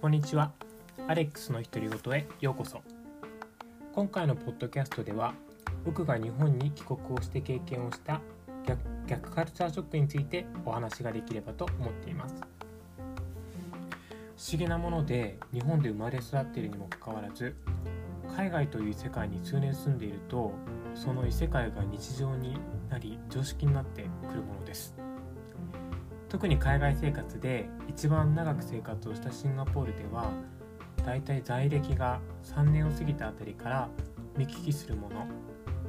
[0.00, 0.52] こんにちは。
[1.08, 2.80] アレックスの独り言へようこそ。
[3.92, 5.34] 今回のポッドキャストでは
[5.84, 8.20] 僕が日本に帰国をして経験をした
[8.64, 8.78] 逆
[9.08, 12.36] 逆カルチャーショックについてお話ができればと思っています。
[12.36, 12.40] 不
[14.52, 17.56] 思議なもので日本で生まれ育っているにもかかわらず
[18.36, 20.52] 海外という世界に数年住んでいると
[20.94, 22.56] その異世界が日常に
[22.88, 25.07] なり常識になってくるものです。
[26.28, 30.30] 特に海外生活で一番長く生活をしたシンガポールでは
[31.04, 33.88] だいたい在歴が3年を過ぎたあたりから
[34.36, 35.26] 見聞きするもの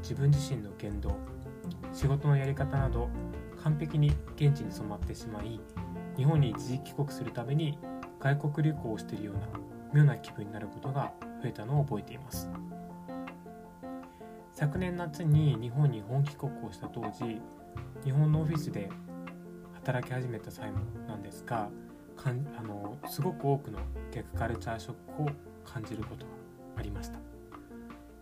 [0.00, 1.16] 自分自身の言動
[1.92, 3.08] 仕事のやり方など
[3.62, 5.60] 完璧に現地に染まってしまい
[6.16, 7.78] 日本に一時帰国するために
[8.20, 9.48] 外国旅行をしているような
[9.92, 11.12] 妙な気分になることが
[11.42, 12.50] 増えたのを覚えています。
[14.52, 17.40] 昨年夏に日本に本帰国をした当時
[18.04, 18.88] 日本のオフィスで
[19.78, 21.68] 働き始めた際もなんですが
[22.16, 23.78] かんあのすごく多くの
[24.12, 25.30] 逆カルチャーショックを
[25.64, 26.32] 感じることが
[26.76, 27.18] ありました。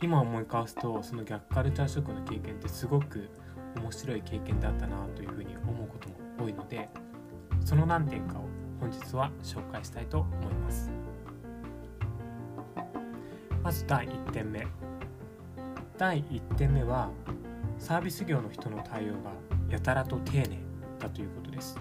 [0.00, 3.28] 今思い返すとその逆カルチャーショックの経験ってすごく
[3.76, 6.88] 面白い経験だったなというふうに思うことも多いので
[7.64, 8.46] その何点かを
[8.80, 10.90] 本日は紹介したいと思います。
[13.62, 14.66] まず第1点目。
[15.96, 17.10] 第1点目は
[17.78, 19.30] サービス業の人の対応が
[19.68, 20.71] やたらと丁寧。
[21.02, 21.76] だということです。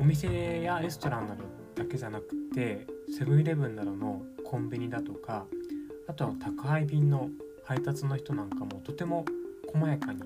[0.00, 5.44] お店やレストランなどだけじゃなくてセブンイレブンなどのコンビニだとか
[6.06, 7.28] あとは宅配便の
[7.64, 9.24] 配達の人なんかもとても
[9.72, 10.22] 細やかに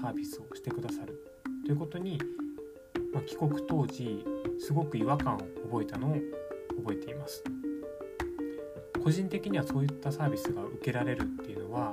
[0.00, 1.20] サービスをしてくださる
[1.64, 2.18] ということに、
[3.12, 4.24] まあ、帰国当時
[4.60, 5.38] すごく違和感を
[5.70, 6.16] 覚えたのを
[6.84, 7.42] 覚えています。
[9.02, 11.92] 個人的にはそういったサービスが受けられるっていうのは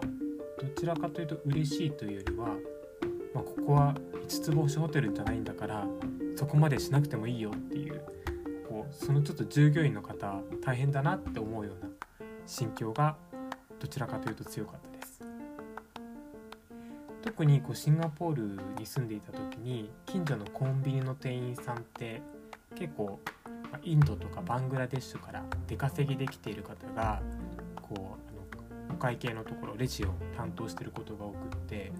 [0.59, 2.56] どちらかというと嬉しいというよりは、
[3.34, 5.88] まあ、ここは5つ星ホテルじゃないんだから
[6.36, 8.02] そこまでしなくてもいいよっていう
[8.67, 11.90] こうそのちょっと従業員の方大変だなって思うような
[12.46, 13.16] 心境が
[13.80, 15.24] どちらかというと強かったです。
[17.22, 22.22] 特にこうシンガポールに住んでいた時に近所のコンビニの店員さんって
[22.75, 23.19] 結構
[23.84, 27.22] インドとかバングラデシュから出稼ぎできている方が
[27.81, 28.02] こうあ
[28.91, 31.91] のお会計のところレジを担当してることが多くって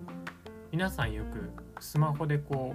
[0.73, 2.73] 皆さんよくスマホでこ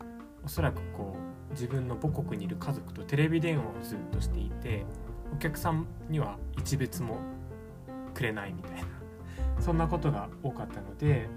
[0.00, 1.14] うおそらくこ
[1.50, 4.86] う自分の母国にいる家族とテレビ電話をずっとしていて
[5.34, 7.18] お客さんには一別も
[8.14, 8.86] くれないみたいな
[9.60, 11.28] そんなことが多かったので、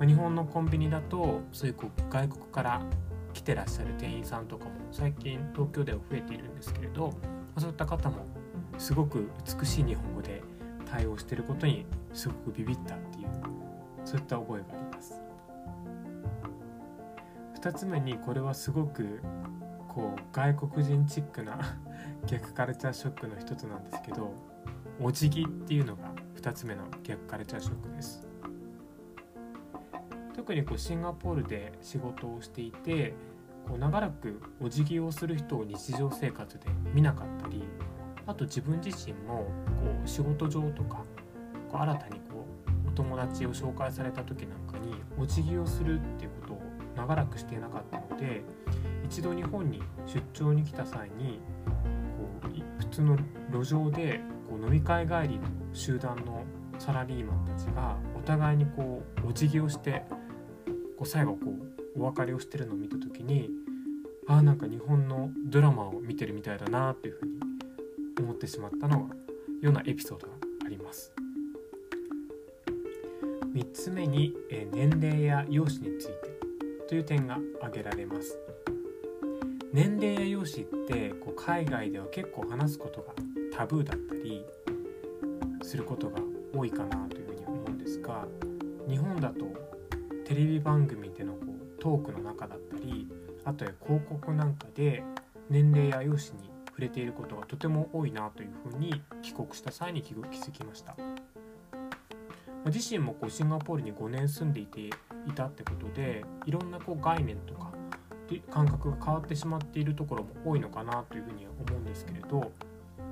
[0.00, 2.82] ま日本のコンビニだとそういうこう外国から
[3.32, 7.12] 来てらっしゃる店員さんとかも最近東京では増えているんですけれど
[7.56, 8.26] そういった方も
[8.76, 10.42] すごく美しい日本語で
[10.84, 13.28] 対応してることにすごくビビったっていう
[14.04, 15.27] そういった覚えがあります。
[17.60, 19.20] 2つ目にこれはすごく
[19.88, 21.58] こう外国人チックな
[22.26, 24.32] 逆カルチャーショックの一つなんですけど
[25.00, 28.26] お辞儀っていうのが2つ目の逆カルチャーショックです。
[30.34, 33.12] 特にこうシンガポールで仕事をしていて
[33.66, 37.64] こう長らくお辞儀をする人を日常生活で見なかったり
[38.26, 39.50] あと自分自身もこ
[40.04, 41.04] う仕事上とか
[41.70, 42.46] こう新たにこ
[42.86, 46.47] うお友達を紹介された時なんかにお辞儀をするっていうこと
[46.98, 48.42] 長らくしていなかったので
[49.04, 51.40] 一度日本に出張に来た際に
[52.42, 53.16] こう普通の
[53.52, 54.20] 路上で
[54.50, 56.44] こう飲み会帰りの集団の
[56.78, 60.04] サラリーマンたちがお互いにこうお辞儀をして
[60.96, 61.38] こう最後こ
[61.96, 63.48] うお別れをしてるのを見た時に
[64.26, 67.32] ああなんか日本のドラマを見てるみたいだなっていうふうに
[68.20, 69.14] 思ってしまったのが
[69.60, 70.34] ようなエピソードが
[70.66, 71.12] あります。
[73.54, 76.37] 3つ目に、え年齢や容姿について
[76.88, 78.38] という点が挙げられます。
[79.72, 83.12] 年齢や容姿ってこう海外では結構話すことが
[83.54, 84.44] タブーだったり
[85.62, 86.18] することが
[86.54, 88.26] 多いかなというふうに思うんですが
[88.88, 89.46] 日本だと
[90.24, 93.06] テレビ番組でのこうトークの中だったり
[93.44, 95.04] あとは広告なんかで
[95.50, 100.96] 年齢や容姿に触れていることがとても多いなというふうに帰国した際に気づきました
[102.66, 104.90] 自身もこうシンガポールに5年住んでいて
[105.28, 107.72] いたってことでいろんなこう概念とか
[108.50, 112.52] 感覚が変わってしまっているところも多いのかなというふうに思うんですけれど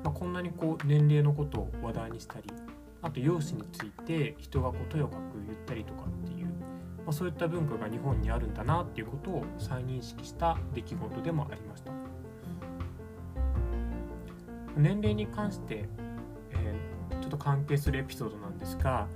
[0.07, 2.45] まあ、こんなにこう年齢のことを話題にしたり
[3.03, 6.53] あと容姿について人がこうとやかく言ったりとかっていう、ま
[7.09, 11.91] あ、そういった文化が日本にあるんだなっていうことを再認識した出来事でもありました。
[14.77, 15.89] 年齢に関して、
[16.53, 19.09] えー、ちょっと関係するエピソードなんですが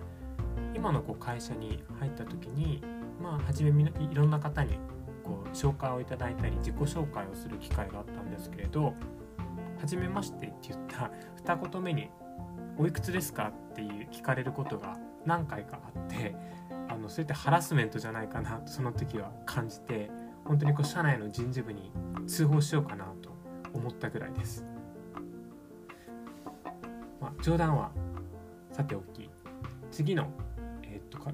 [0.74, 2.82] 今のこう会社に入った時に
[3.22, 4.78] まあ初めいろんな方に
[5.24, 8.94] こう紹介をいただいたり自己紹介をする機会があったんですけれど
[9.78, 12.10] 「はじめまして」って言った二言目に
[12.78, 14.96] 「おいくつですか?」っていう聞かれることが
[15.26, 16.34] 何回かあって
[16.88, 20.10] あのそういったハラスメントじゃないかなとその時は感じて
[20.44, 21.92] 本当にこう社内の人事部に
[22.26, 23.30] 通報しようかなと
[23.72, 24.66] 思ったぐらいです。
[27.20, 27.90] まあ、冗談は
[28.72, 29.30] さておき
[29.90, 30.28] 次の、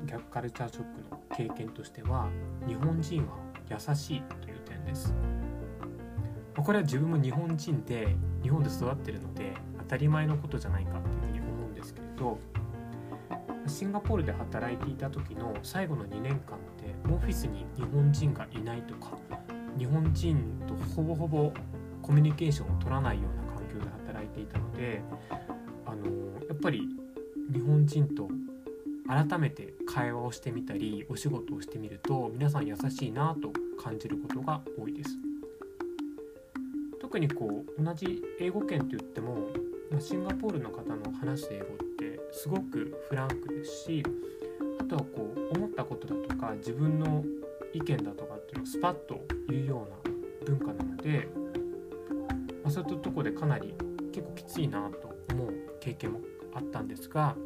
[0.07, 2.29] 逆カルチャーショックの経験としては
[2.67, 3.37] 日本人は
[3.71, 5.15] 優しいという点です。
[6.63, 12.39] これは自分も日本人で日本で育ってるので当たり前のことじゃないかっていうふうに思うんですけれど
[13.67, 19.19] シンガポールで働いていた時の最後の2年間ってオフィスに日本人がいないとか
[19.79, 21.53] 日本人とほぼほぼ
[22.03, 25.03] コミュニケーションを取らないような環境で働いていたので
[25.85, 26.07] あの
[26.49, 26.89] やっぱり
[27.53, 28.29] 日本人と
[29.09, 35.11] 改めて会話をしてみたりお仕事をしてみると皆さん優しいなと感じることが多いです。
[37.01, 39.49] 特にこう同じ英語圏といっても
[40.01, 41.67] シンガポールの方の話す英語っ
[41.99, 44.03] てすごくフランクですし
[44.81, 47.25] あとはこう思ったことだとか自分の
[47.73, 50.15] 意見だとかっていうのをスパッと言うような
[50.47, 51.29] 文化なので、
[52.65, 53.75] まあ、そういったとこでかなり
[54.13, 56.21] 結構きついなと思う経験も
[56.55, 57.37] あったんですが、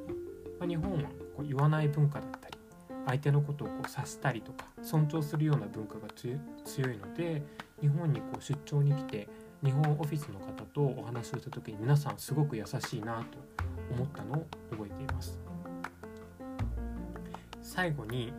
[0.58, 1.10] まあ、日本は
[1.40, 2.58] こう言わない文化だったり
[3.06, 6.34] 相手のことをこう察したりとか尊重するような文化が強
[6.84, 7.42] いので
[7.80, 9.28] 日本にこう出張に来て
[9.64, 13.38] 日本オフィスの方とお話をした時に皆さんすごく優しいなと
[13.90, 15.38] 思ったのを覚えています。
[17.62, 18.32] 最後に、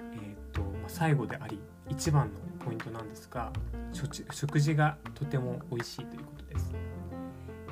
[0.00, 3.52] えーとまあ、最後であり一番のポイントなんですが
[4.30, 6.74] 食事がとても美味しいということです。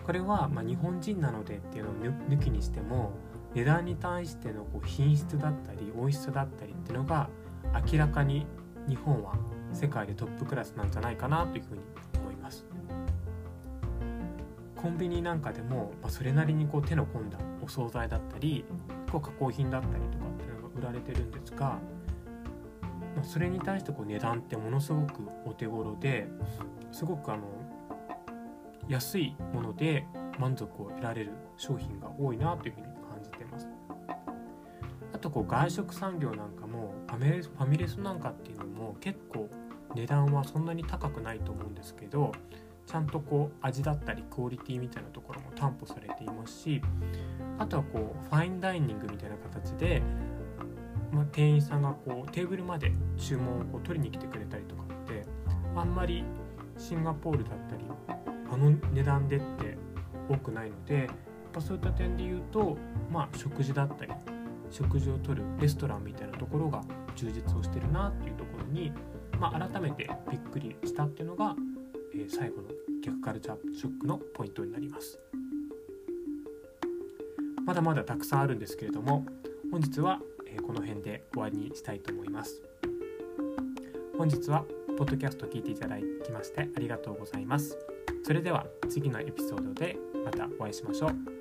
[0.05, 1.95] これは、まあ、日本人なのでっていうのを
[2.29, 3.13] 抜きにしても
[3.55, 7.29] 値段に対してのこう品質だったり美味しさだったりっていうのが
[7.93, 8.47] 明らかに
[8.89, 9.35] 日本は
[9.73, 11.83] 世界でトップクラスなんじゃないかなというふうに
[14.85, 18.67] コンビニなんかでも、まあ、それなりにこう手の込んだお惣菜だったり
[19.11, 21.79] こう加工品だったりとかっていうのが売られてるんですが、
[23.17, 26.29] まあ、それに対してこう値段ってものすごくお手頃で
[26.93, 27.45] すごくあの
[28.87, 30.05] 安いもので
[30.39, 32.94] 満足を得られる商品が多いなというふうに。
[35.25, 39.49] とこう外食産業なんかもファミレスなんかっていうのも結構
[39.95, 42.33] 値段はそんなに高くないと思うんですけど
[42.87, 46.83] ちゃんとこう味だったりクオリティみたいなところも担保されていますし
[47.59, 50.03] あとはこうファインダイニングみたいな形で、
[51.11, 55.25] まあ、店員さんがこうテーブルまで注文をこう取りに来てくれたりとかって
[55.75, 56.23] あんまり
[56.77, 57.85] シンガポールだったり
[58.53, 59.79] あの値段でって
[60.29, 61.07] 多くないのでやっ
[61.51, 62.77] ぱそういった点で言うと、
[63.11, 64.13] まあ、食事だったり
[64.75, 66.83] 食事をとるレストランみたいなところが
[67.15, 68.93] 充実をしてるなっていうところに、
[69.39, 71.55] まあ、改めてびっくりしたっていうのが
[72.17, 72.69] え最後の
[73.03, 75.19] 逆カルチャーショックのポイントになります。
[77.65, 79.25] まだまだたくさんあるんですけれども
[79.71, 82.63] 本日は、えこの辺で終わりにしたいと思います。
[84.19, 84.65] 本日は
[84.99, 87.79] ポッドキャスト聞いていただきましてありがとうございます。
[88.25, 91.34] それでは次のエピソードでまたお会いしましょう。